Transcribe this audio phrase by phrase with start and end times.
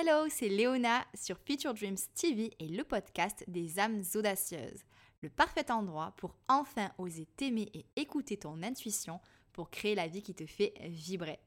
[0.00, 4.84] Hello, c'est Léona sur Future Dreams TV et le podcast des âmes audacieuses.
[5.22, 9.18] Le parfait endroit pour enfin oser t'aimer et écouter ton intuition
[9.52, 11.40] pour créer la vie qui te fait vibrer.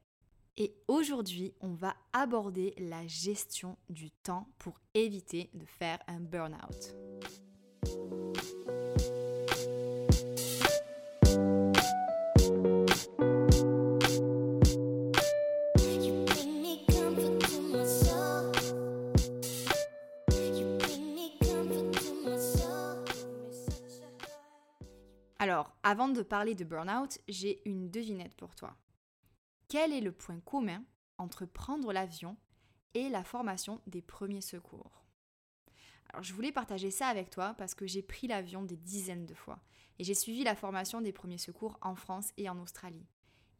[0.58, 6.94] Et aujourd'hui, on va aborder la gestion du temps pour éviter de faire un burn-out.
[25.92, 28.74] Avant de parler de burn-out, j'ai une devinette pour toi.
[29.68, 30.82] Quel est le point commun
[31.18, 32.38] entre prendre l'avion
[32.94, 35.04] et la formation des premiers secours?
[36.08, 39.34] Alors, je voulais partager ça avec toi parce que j'ai pris l'avion des dizaines de
[39.34, 39.62] fois
[39.98, 43.06] et j'ai suivi la formation des premiers secours en France et en Australie.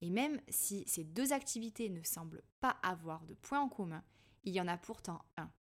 [0.01, 4.03] Et même si ces deux activités ne semblent pas avoir de points en commun,
[4.45, 5.51] il y en a pourtant un.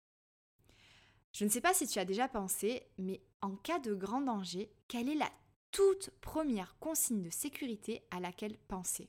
[1.34, 4.74] Je ne sais pas si tu as déjà pensé, mais en cas de grand danger,
[4.88, 5.30] quelle est la
[5.72, 9.08] toute première consigne de sécurité à laquelle penser.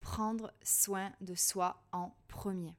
[0.00, 2.76] Prendre soin de soi en premier.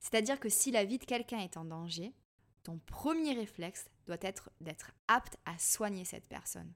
[0.00, 2.14] C'est-à-dire que si la vie de quelqu'un est en danger,
[2.62, 6.72] ton premier réflexe doit être d'être apte à soigner cette personne.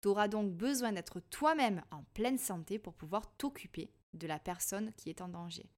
[0.00, 4.92] Tu auras donc besoin d'être toi-même en pleine santé pour pouvoir t'occuper de la personne
[4.94, 5.68] qui est en danger.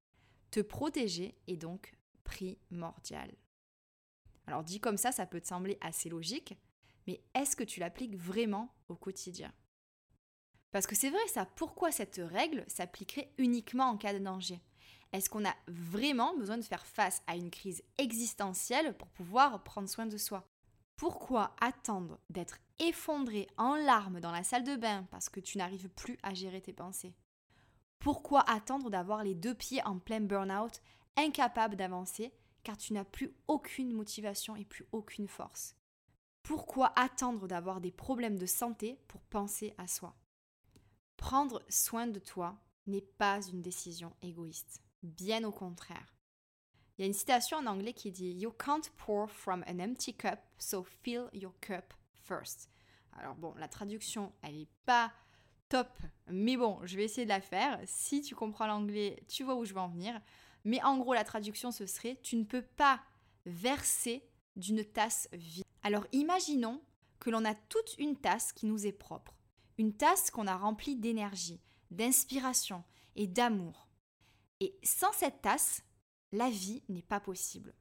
[0.50, 3.32] Te protéger est donc primordial.
[4.46, 6.56] Alors dit comme ça, ça peut te sembler assez logique,
[7.06, 9.52] mais est-ce que tu l'appliques vraiment au quotidien?
[10.72, 14.60] Parce que c'est vrai ça, pourquoi cette règle s'appliquerait uniquement en cas de danger?
[15.12, 19.88] Est-ce qu'on a vraiment besoin de faire face à une crise existentielle pour pouvoir prendre
[19.88, 20.46] soin de soi?
[20.96, 25.88] Pourquoi attendre d'être effondré en larmes dans la salle de bain parce que tu n'arrives
[25.90, 27.14] plus à gérer tes pensées?
[27.98, 30.82] Pourquoi attendre d'avoir les deux pieds en plein burn-out,
[31.16, 32.32] incapable d'avancer
[32.64, 35.75] car tu n'as plus aucune motivation et plus aucune force?
[36.46, 40.14] Pourquoi attendre d'avoir des problèmes de santé pour penser à soi?
[41.16, 46.14] Prendre soin de toi n'est pas une décision égoïste, bien au contraire.
[46.96, 50.14] Il y a une citation en anglais qui dit You can't pour from an empty
[50.14, 51.92] cup, so fill your cup
[52.22, 52.70] first.
[53.18, 55.12] Alors bon, la traduction, elle n'est pas
[55.68, 57.80] top, mais bon, je vais essayer de la faire.
[57.86, 60.20] Si tu comprends l'anglais, tu vois où je veux en venir.
[60.64, 63.02] Mais en gros, la traduction, ce serait Tu ne peux pas
[63.46, 64.22] verser
[64.56, 65.64] d'une tasse vide.
[65.82, 66.82] Alors imaginons
[67.20, 69.34] que l'on a toute une tasse qui nous est propre,
[69.78, 72.84] une tasse qu'on a remplie d'énergie, d'inspiration
[73.14, 73.88] et d'amour.
[74.60, 75.82] Et sans cette tasse,
[76.32, 77.74] la vie n'est pas possible.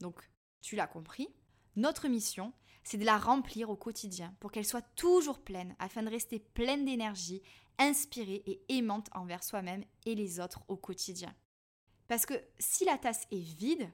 [0.00, 1.28] Donc, tu l'as compris,
[1.76, 2.52] notre mission,
[2.82, 6.84] c'est de la remplir au quotidien pour qu'elle soit toujours pleine, afin de rester pleine
[6.84, 7.42] d'énergie,
[7.78, 11.34] inspirée et aimante envers soi-même et les autres au quotidien.
[12.08, 13.90] Parce que si la tasse est vide,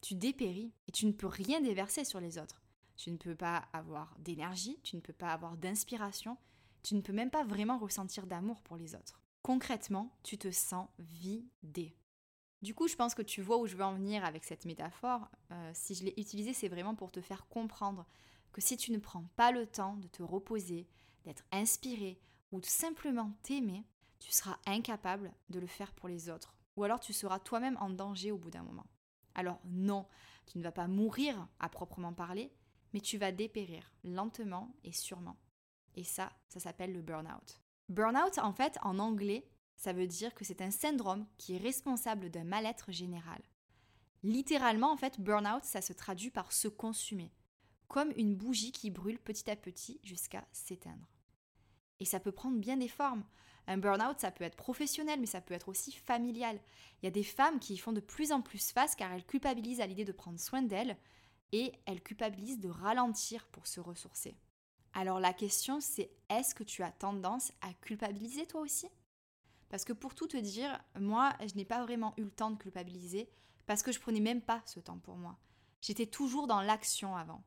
[0.00, 2.62] tu dépéris et tu ne peux rien déverser sur les autres.
[2.96, 6.36] Tu ne peux pas avoir d'énergie, tu ne peux pas avoir d'inspiration,
[6.82, 9.20] tu ne peux même pas vraiment ressentir d'amour pour les autres.
[9.42, 11.96] Concrètement, tu te sens vidé.
[12.62, 15.30] Du coup, je pense que tu vois où je veux en venir avec cette métaphore.
[15.50, 18.06] Euh, si je l'ai utilisée, c'est vraiment pour te faire comprendre
[18.52, 20.86] que si tu ne prends pas le temps de te reposer,
[21.24, 22.20] d'être inspiré
[22.52, 23.86] ou de simplement t'aimer,
[24.18, 26.54] tu seras incapable de le faire pour les autres.
[26.76, 28.86] Ou alors tu seras toi-même en danger au bout d'un moment.
[29.40, 30.06] Alors non,
[30.44, 32.52] tu ne vas pas mourir à proprement parler,
[32.92, 35.38] mais tu vas dépérir lentement et sûrement.
[35.94, 37.62] Et ça, ça s'appelle le burn-out.
[37.88, 42.28] Burn-out, en fait, en anglais, ça veut dire que c'est un syndrome qui est responsable
[42.28, 43.40] d'un mal-être général.
[44.22, 47.32] Littéralement, en fait, burn-out, ça se traduit par se consumer,
[47.88, 51.08] comme une bougie qui brûle petit à petit jusqu'à s'éteindre.
[51.98, 53.24] Et ça peut prendre bien des formes.
[53.66, 56.58] Un burn-out, ça peut être professionnel, mais ça peut être aussi familial.
[57.00, 59.24] Il y a des femmes qui y font de plus en plus face car elles
[59.24, 60.96] culpabilisent à l'idée de prendre soin d'elles
[61.52, 64.36] et elles culpabilisent de ralentir pour se ressourcer.
[64.92, 68.88] Alors la question c'est est-ce que tu as tendance à culpabiliser toi aussi?
[69.68, 72.58] Parce que pour tout te dire, moi je n'ai pas vraiment eu le temps de
[72.58, 73.30] culpabiliser
[73.66, 75.38] parce que je prenais même pas ce temps pour moi.
[75.80, 77.42] J'étais toujours dans l'action avant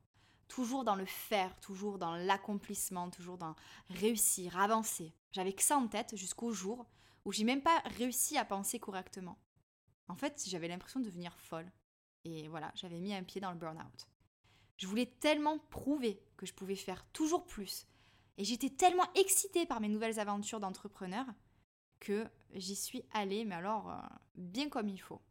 [0.54, 3.56] toujours dans le faire, toujours dans l'accomplissement, toujours dans
[3.90, 5.12] réussir, avancer.
[5.34, 6.86] J'avais que ça en tête jusqu'au jour
[7.26, 9.38] où j'ai même pas réussi à penser correctement.
[10.08, 11.72] En fait, j'avais l'impression de devenir folle.
[12.24, 14.08] Et voilà, j'avais mis un pied dans le burn-out.
[14.78, 17.88] Je voulais tellement prouver que je pouvais faire toujours plus.
[18.38, 21.26] Et j'étais tellement excitée par mes nouvelles aventures d'entrepreneur
[22.00, 24.02] que j'y suis allée, mais alors euh,
[24.36, 25.22] bien comme il faut.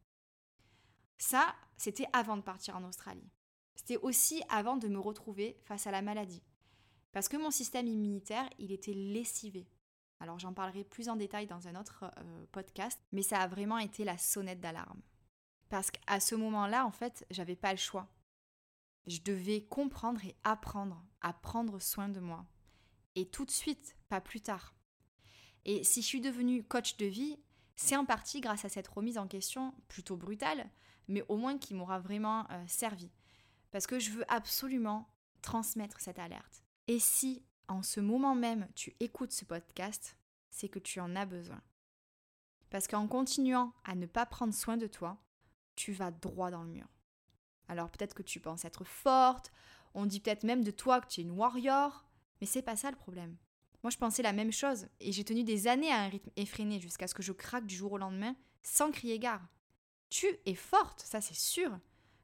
[1.19, 3.31] Ça, c'était avant de partir en Australie.
[3.75, 6.43] C'était aussi avant de me retrouver face à la maladie.
[7.13, 9.67] Parce que mon système immunitaire, il était lessivé.
[10.23, 13.79] Alors j'en parlerai plus en détail dans un autre euh, podcast, mais ça a vraiment
[13.79, 15.03] été la sonnette d'alarme.
[15.69, 18.07] Parce qu'à ce moment-là, en fait, j'avais pas le choix.
[19.09, 22.47] Je devais comprendre et apprendre à prendre soin de moi.
[23.17, 24.77] Et tout de suite, pas plus tard.
[25.65, 27.37] Et si je suis devenue coach de vie,
[27.75, 30.71] c'est en partie grâce à cette remise en question plutôt brutale,
[31.09, 33.11] mais au moins qui m'aura vraiment euh, servi.
[33.73, 36.63] Parce que je veux absolument transmettre cette alerte.
[36.87, 40.17] Et si en ce moment même tu écoutes ce podcast,
[40.51, 41.61] c'est que tu en as besoin.
[42.71, 45.19] Parce qu'en continuant à ne pas prendre soin de toi,
[45.75, 46.87] tu vas droit dans le mur.
[47.69, 49.51] Alors peut-être que tu penses être forte,
[49.95, 52.07] on dit peut-être même de toi que tu es une warrior,
[52.41, 53.37] mais c'est pas ça le problème.
[53.83, 56.81] Moi je pensais la même chose et j'ai tenu des années à un rythme effréné
[56.81, 59.47] jusqu'à ce que je craque du jour au lendemain sans crier gare.
[60.09, 61.79] Tu es forte, ça c'est sûr.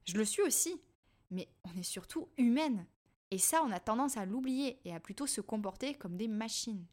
[0.05, 0.81] Je le suis aussi.
[1.31, 2.87] Mais on est surtout humaine.
[3.31, 6.87] Et ça, on a tendance à l'oublier et à plutôt se comporter comme des machines.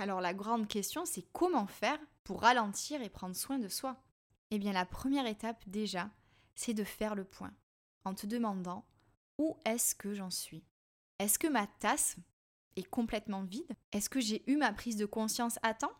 [0.00, 4.02] Alors la grande question, c'est comment faire pour ralentir et prendre soin de soi?
[4.50, 6.10] Eh bien la première étape déjà,
[6.54, 7.52] c'est de faire le point
[8.04, 8.86] en te demandant
[9.38, 10.64] où est-ce que j'en suis?
[11.18, 12.16] Est-ce que ma tasse
[12.76, 13.76] est complètement vide?
[13.92, 15.92] Est-ce que j'ai eu ma prise de conscience à temps?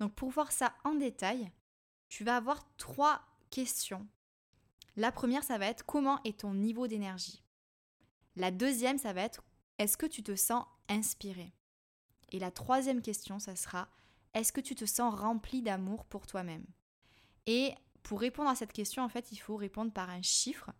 [0.00, 1.52] Donc pour voir ça en détail,
[2.08, 4.06] tu vas avoir trois questions.
[4.96, 7.43] La première, ça va être comment est ton niveau d'énergie?
[8.36, 9.42] La deuxième, ça va être
[9.78, 11.52] est-ce que tu te sens inspiré?
[12.30, 13.88] Et la troisième question, ça sera
[14.34, 16.64] est-ce que tu te sens rempli d'amour pour toi-même?
[17.46, 20.70] Et pour répondre à cette question, en fait, il faut répondre par un chiffre.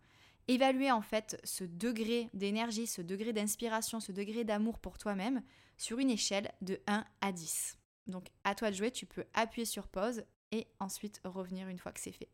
[0.47, 5.41] Évaluer en fait ce degré d'énergie, ce degré d'inspiration, ce degré d'amour pour toi-même
[5.77, 7.77] sur une échelle de 1 à 10.
[8.07, 11.91] Donc à toi de jouer, tu peux appuyer sur pause et ensuite revenir une fois
[11.91, 12.29] que c'est fait.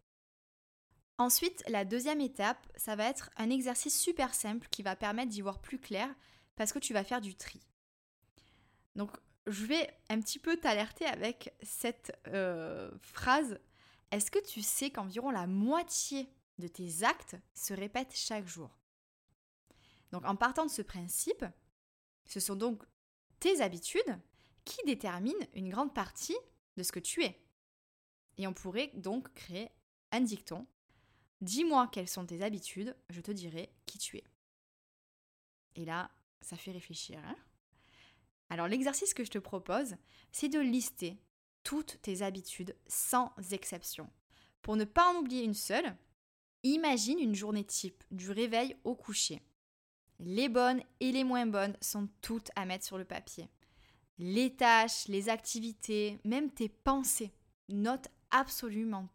[1.18, 5.42] Ensuite, la deuxième étape, ça va être un exercice super simple qui va permettre d'y
[5.42, 6.10] voir plus clair
[6.56, 7.62] parce que tu vas faire du tri.
[8.96, 9.12] Donc
[9.48, 13.60] je vais un petit peu t'alerter avec cette euh, phrase.
[14.12, 16.30] Est-ce que tu sais qu'environ la moitié
[16.60, 18.70] de tes actes se répètent chaque jour?
[20.12, 21.46] Donc en partant de ce principe,
[22.26, 22.84] ce sont donc
[23.40, 24.20] tes habitudes
[24.66, 26.38] qui déterminent une grande partie
[26.78, 27.42] de ce que tu es.
[28.38, 29.70] Et on pourrait donc créer
[30.12, 30.68] un dicton.
[31.42, 34.24] Dis-moi quelles sont tes habitudes, je te dirai qui tu es.
[35.76, 36.12] Et là,
[36.42, 37.20] ça fait réfléchir.
[37.26, 37.36] Hein
[38.50, 39.96] Alors l'exercice que je te propose,
[40.32, 41.18] c'est de lister
[41.64, 44.10] toutes tes habitudes sans exception.
[44.62, 45.96] Pour ne pas en oublier une seule,
[46.64, 49.42] Imagine une journée type, du réveil au coucher.
[50.20, 53.50] Les bonnes et les moins bonnes sont toutes à mettre sur le papier.
[54.20, 57.34] Les tâches, les activités, même tes pensées.
[57.68, 59.10] Note absolument.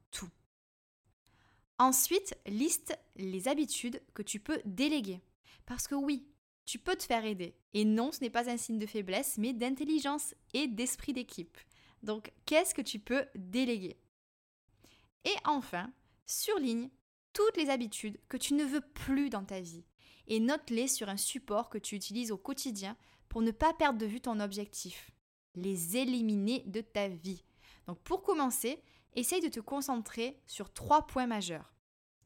[1.78, 5.20] Ensuite, liste les habitudes que tu peux déléguer.
[5.67, 6.26] Parce que oui,
[6.64, 7.55] tu peux te faire aider.
[7.75, 11.58] Et non, ce n'est pas un signe de faiblesse, mais d'intelligence et d'esprit d'équipe.
[12.02, 13.96] Donc, qu'est-ce que tu peux déléguer?
[15.25, 15.93] Et enfin,
[16.25, 16.88] surligne
[17.32, 19.84] toutes les habitudes que tu ne veux plus dans ta vie
[20.28, 22.96] et note-les sur un support que tu utilises au quotidien
[23.28, 25.11] pour ne pas perdre de vue ton objectif.
[25.55, 27.44] Les éliminer de ta vie.
[27.87, 28.82] Donc pour commencer,
[29.16, 31.74] essaye de te concentrer sur trois points majeurs.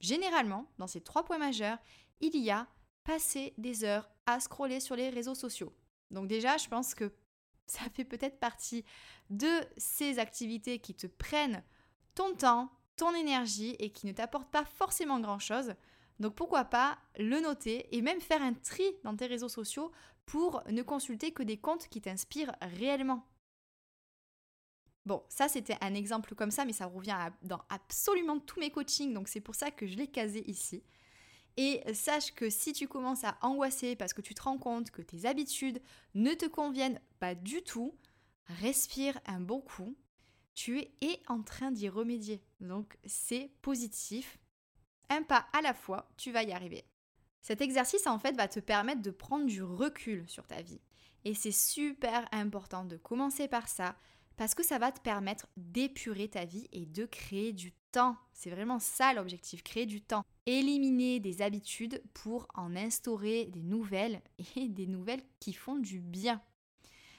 [0.00, 1.78] Généralement, dans ces trois points majeurs,
[2.20, 2.66] il y a
[3.04, 5.72] passer des heures à scroller sur les réseaux sociaux.
[6.10, 7.12] Donc déjà, je pense que
[7.66, 8.84] ça fait peut-être partie
[9.30, 11.62] de ces activités qui te prennent
[12.14, 15.74] ton temps, ton énergie et qui ne t'apporte pas forcément grand-chose.
[16.18, 19.90] Donc pourquoi pas le noter et même faire un tri dans tes réseaux sociaux
[20.26, 23.26] pour ne consulter que des comptes qui t'inspirent réellement.
[25.06, 29.14] Bon, ça c'était un exemple comme ça, mais ça revient dans absolument tous mes coachings,
[29.14, 30.82] donc c'est pour ça que je l'ai casé ici.
[31.56, 35.02] Et sache que si tu commences à angoisser parce que tu te rends compte que
[35.02, 35.80] tes habitudes
[36.14, 37.98] ne te conviennent pas du tout,
[38.46, 39.96] respire un bon coup
[40.60, 42.42] tu es en train d'y remédier.
[42.60, 44.38] Donc c'est positif.
[45.08, 46.84] Un pas à la fois, tu vas y arriver.
[47.40, 50.82] Cet exercice en fait va te permettre de prendre du recul sur ta vie.
[51.24, 53.96] Et c'est super important de commencer par ça
[54.40, 58.16] parce que ça va te permettre d'épurer ta vie et de créer du temps.
[58.32, 60.24] C'est vraiment ça l'objectif, créer du temps.
[60.46, 64.22] Éliminer des habitudes pour en instaurer des nouvelles
[64.56, 66.40] et des nouvelles qui font du bien.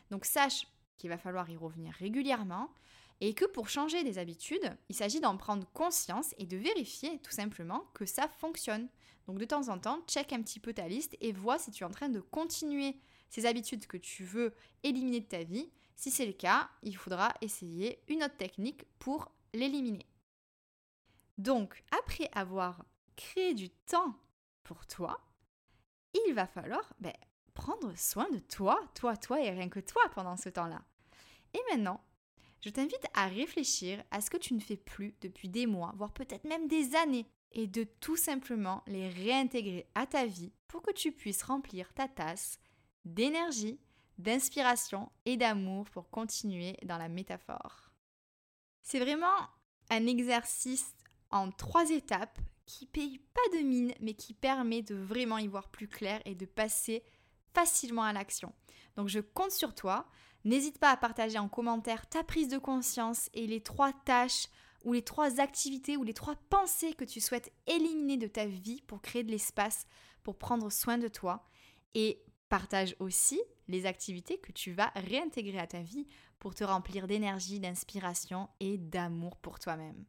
[0.10, 0.66] Donc sache
[0.98, 2.74] qu'il va falloir y revenir régulièrement,
[3.20, 7.30] et que pour changer des habitudes, il s'agit d'en prendre conscience et de vérifier tout
[7.30, 8.90] simplement que ça fonctionne.
[9.28, 11.84] Donc de temps en temps, check un petit peu ta liste et vois si tu
[11.84, 12.98] es en train de continuer
[13.30, 15.70] ces habitudes que tu veux éliminer de ta vie.
[16.02, 20.08] Si c'est le cas, il faudra essayer une autre technique pour l'éliminer.
[21.38, 22.84] Donc, après avoir
[23.16, 24.16] créé du temps
[24.64, 25.22] pour toi,
[26.16, 27.14] il va falloir ben,
[27.54, 30.82] prendre soin de toi, toi, toi et rien que toi pendant ce temps-là.
[31.54, 32.04] Et maintenant,
[32.62, 36.14] Je t'invite à réfléchir à ce que tu ne fais plus depuis des mois, voire
[36.14, 40.94] peut-être même des années, et de tout simplement les réintégrer à ta vie pour que
[40.94, 42.60] tu puisses remplir ta tasse
[43.06, 43.80] d'énergie,
[44.22, 47.92] d'inspiration et d'amour pour continuer dans la métaphore.
[48.82, 49.50] C'est vraiment
[49.90, 50.96] un exercice
[51.30, 55.70] en trois étapes qui paye pas de mine mais qui permet de vraiment y voir
[55.70, 57.04] plus clair et de passer
[57.54, 58.54] facilement à l'action.
[58.96, 60.08] Donc je compte sur toi.
[60.44, 64.48] N'hésite pas à partager en commentaire ta prise de conscience et les trois tâches
[64.84, 68.82] ou les trois activités ou les trois pensées que tu souhaites éliminer de ta vie
[68.88, 69.86] pour créer de l'espace,
[70.24, 71.48] pour prendre soin de toi.
[71.94, 76.06] Et partage aussi les activités que tu vas réintégrer à ta vie
[76.38, 80.04] pour te remplir d'énergie, d'inspiration et d'amour pour toi-même.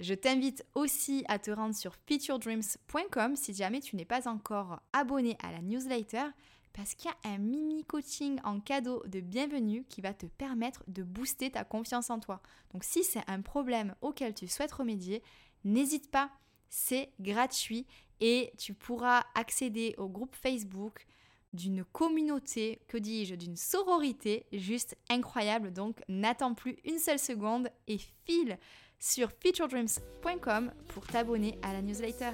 [0.00, 5.36] Je t'invite aussi à te rendre sur featuredreams.com si jamais tu n'es pas encore abonné
[5.40, 6.24] à la newsletter
[6.72, 10.82] parce qu'il y a un mini coaching en cadeau de bienvenue qui va te permettre
[10.88, 12.42] de booster ta confiance en toi.
[12.72, 15.22] Donc si c'est un problème auquel tu souhaites remédier,
[15.62, 16.32] n'hésite pas,
[16.68, 17.86] c'est gratuit
[18.18, 21.06] et tu pourras accéder au groupe Facebook
[21.54, 25.72] d'une communauté, que dis-je, d'une sororité juste incroyable.
[25.72, 28.58] Donc n'attends plus une seule seconde et file
[28.98, 32.32] sur featuredreams.com pour t'abonner à la newsletter.